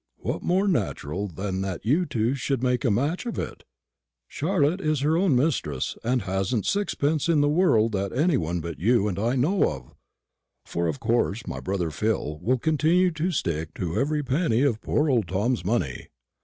What 0.17 0.41
more 0.41 0.67
natural 0.67 1.27
than 1.27 1.61
that 1.61 1.85
you 1.85 2.07
two 2.07 2.33
should 2.33 2.63
make 2.63 2.83
a 2.83 2.89
match 2.89 3.27
of 3.27 3.37
it? 3.37 3.63
Charlotte 4.27 4.81
is 4.81 5.01
her 5.01 5.15
own 5.15 5.35
mistress, 5.35 5.95
and 6.03 6.23
hasn't 6.23 6.65
sixpence 6.65 7.29
in 7.29 7.41
the 7.41 7.47
world 7.47 7.91
that 7.91 8.11
any 8.11 8.35
one 8.35 8.61
but 8.61 8.79
you 8.79 9.07
and 9.07 9.19
I 9.19 9.35
know 9.35 9.69
of; 9.71 9.93
for, 10.65 10.87
of 10.87 10.99
course, 10.99 11.45
my 11.45 11.59
brother 11.59 11.91
Phil 11.91 12.39
will 12.41 12.57
continue 12.57 13.11
to 13.11 13.29
stick 13.29 13.75
to 13.75 13.95
every 13.95 14.23
penny 14.23 14.63
of 14.63 14.81
poor 14.81 15.07
old 15.07 15.27
Tom's 15.27 15.63
money. 15.63 16.07